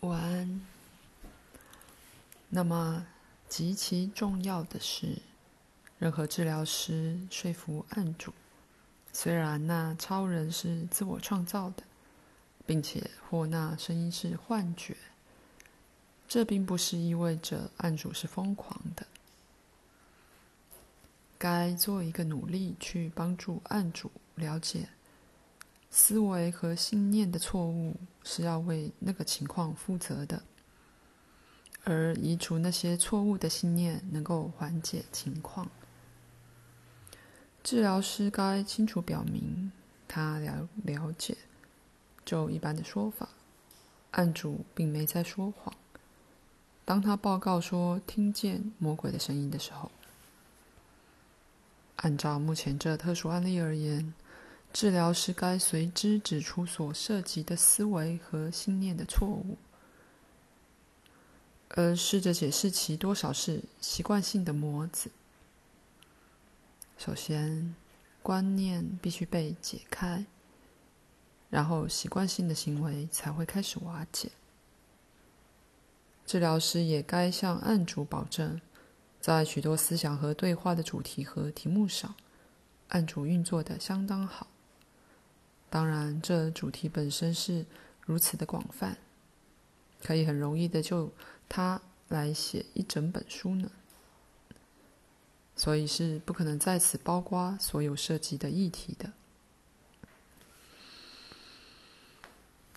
[0.00, 0.60] 晚安。
[2.48, 3.06] 那么，
[3.48, 5.18] 极其重要的是，
[5.98, 8.32] 任何治疗师说服案主，
[9.12, 11.82] 虽然那超人是自我创造的，
[12.66, 14.96] 并且或那声音是幻觉，
[16.26, 19.06] 这并不是意味着案主是疯狂的。
[21.38, 24.88] 该做一个努力去帮助案主了解，
[25.90, 30.42] 思维和信念的错误是要为那个情况负责的。
[31.84, 35.68] 而移除那些错误的信念，能够缓解情况。
[37.62, 39.72] 治疗师该清楚表明，
[40.06, 41.36] 他了了解。
[42.24, 43.28] 就一般的说法，
[44.12, 45.74] 案主并没在说谎。
[46.84, 49.90] 当他报告说听见魔鬼的声音的时候，
[51.96, 54.12] 按照目前这特殊案例而言，
[54.72, 59.58] 治疗师该随之指出所涉及的思维和信念的错误。
[61.70, 65.10] 而试着解释其多少是习惯性的模子。
[66.98, 67.74] 首先，
[68.22, 70.26] 观念必须被解开，
[71.48, 74.32] 然后习惯性的行为才会开始瓦解。
[76.26, 78.60] 治疗师也该向案主保证，
[79.20, 82.14] 在许多思想和对话的主题和题目上，
[82.88, 84.48] 案主运作的相当好。
[85.70, 87.64] 当然，这主题本身是
[88.02, 88.98] 如此的广泛，
[90.02, 91.10] 可以很容易的就。
[91.52, 93.72] 他来写一整本书呢，
[95.56, 99.12] 所以是不可能在此包括所有涉及的议题的。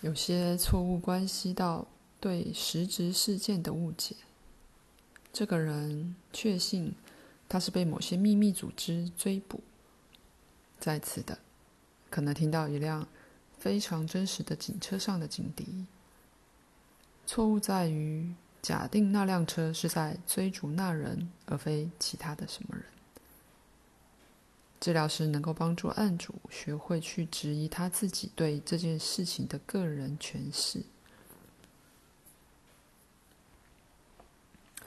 [0.00, 1.86] 有些错误关系到
[2.20, 4.16] 对实质事件的误解。
[5.30, 6.94] 这个人确信
[7.46, 9.62] 他是被某些秘密组织追捕，
[10.80, 11.38] 在此的
[12.14, 13.08] 可能听到一辆
[13.58, 15.86] 非常真实的警车上的警笛。
[17.26, 18.32] 错误在于。
[18.62, 22.86] 假定那辆车是在追逐那人，而非其他的什么人。
[24.80, 30.82] 治疗师能够帮助案主学会去质疑他自己对这件事情的个人诠释。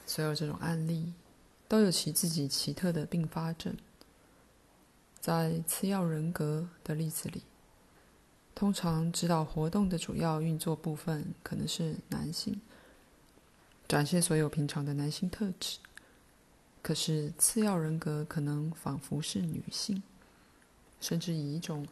[0.04, 1.12] 所有这种案例
[1.68, 3.76] 都有其自己奇特的并发症。
[5.20, 7.42] 在次要人格的例子里，
[8.54, 12.60] 通常指导活动的主要运作部分可能是男性。
[13.86, 15.78] 展现所有平常的男性特质，
[16.82, 20.02] 可是次要人格可能仿佛是女性，
[21.00, 21.86] 甚至以一种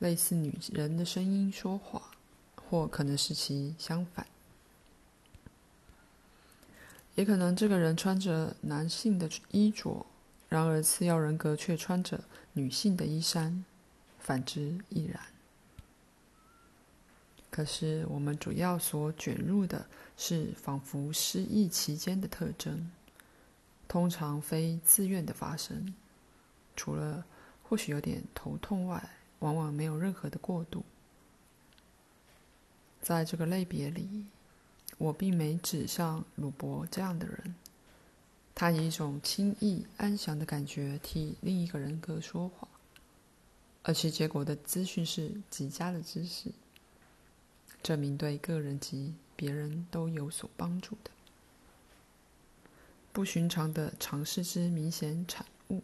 [0.00, 2.10] 类似女人的声音说话，
[2.56, 4.26] 或可能是其相反。
[7.14, 10.04] 也可能这个人穿着男性的衣着，
[10.56, 12.18] 然而次要人格却穿着
[12.54, 13.62] 女性的衣衫，
[14.18, 15.20] 反之亦然。
[17.50, 19.86] 可是我们主要所卷入的
[20.16, 22.90] 是仿佛失忆期间的特征，
[23.86, 25.94] 通常非自愿的发生，
[26.74, 27.26] 除了
[27.62, 30.82] 或许有点头痛外，往往没有任何的过度。
[33.02, 34.24] 在这个类别里，
[34.96, 37.54] 我并没指像鲁伯这样的人，
[38.56, 42.66] 他以一种轻易安详的感觉替另一个人格说话，
[43.82, 46.50] 而其结果的资讯是极佳的知识。
[47.82, 51.10] 证明对个人及别人都有所帮助的
[53.12, 55.82] 不寻常的尝试之明显产物。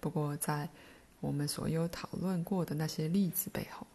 [0.00, 0.68] 不过，在
[1.20, 3.86] 我们所有讨论过的那些例子背后，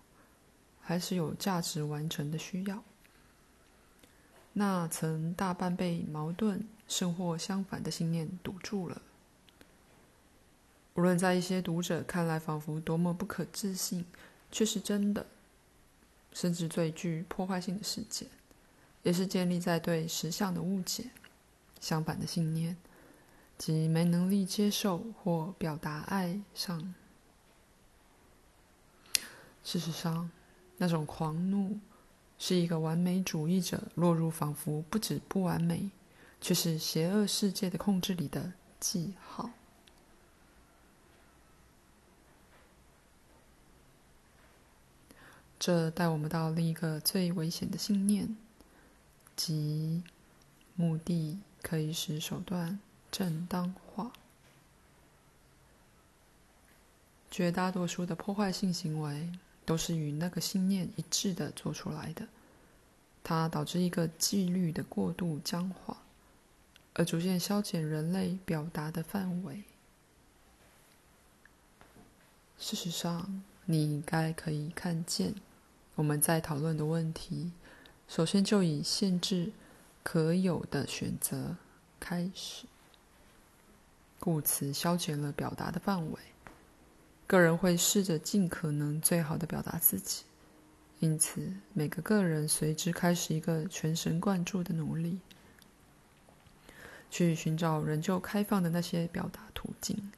[0.81, 2.83] 还是有价值完成的需要。
[4.59, 9.01] 那曾大半被矛盾甚或相反的信念堵住了。
[10.95, 14.05] 无论在一些读者看来仿佛多么不可置信，
[14.51, 15.25] 却是真的。
[16.33, 18.27] 甚至最具破坏性的事件，
[19.03, 21.05] 也是建立在对实相的误解、
[21.79, 22.75] 相反的信念
[23.57, 26.93] 及没能力接受或表达爱上。
[29.63, 30.29] 事实上，
[30.77, 31.79] 那种狂怒
[32.39, 35.91] 是一个完美主义者落入仿佛不止不完美，
[36.39, 39.51] 却是邪恶世界的控制里的记号。
[45.59, 48.37] 这带我们到另一个最危险的信念，
[49.35, 50.01] 即
[50.75, 52.79] 目的可以使手段
[53.11, 54.13] 正当化。
[57.29, 59.29] 绝大多数的破坏性行为
[59.69, 62.27] 都是与那个信念一致的做出来的，
[63.23, 66.01] 它导致一个纪律的过度僵化，
[66.95, 69.63] 而逐渐消减人类表达的范围。
[72.57, 75.35] 事实上，你应该可以看见。
[75.93, 77.51] 我们在讨论的问题，
[78.07, 79.51] 首先就以限制
[80.01, 81.57] 可有的选择
[81.99, 82.65] 开始，
[84.19, 86.19] 故此消减了表达的范围。
[87.29, 90.23] 个人会试着尽可能最好的表达自己，
[90.99, 95.19] 因此每个个人随之开始一个全神贯注的努力，
[97.11, 100.11] 去寻找仍旧开放的那些表达途径。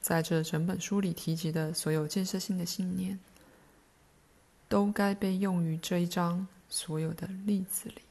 [0.00, 3.18] 在这整本书里提及的所有建设性的信念，
[4.68, 8.02] 都该被用于这一章所有的例子里。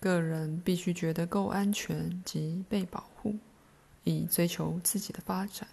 [0.00, 3.36] 个人必须觉得够安全及被保护。
[4.04, 5.68] 以追求自己的发展，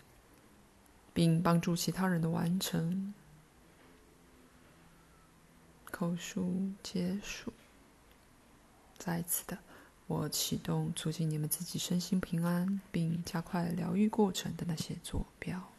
[1.13, 3.13] 并帮助其他人的完成。
[5.91, 7.53] 口述结束。
[8.97, 9.57] 再次的，
[10.07, 15.70] 我启动促进你们自己身心平安，并加快疗愈过程的那些坐标。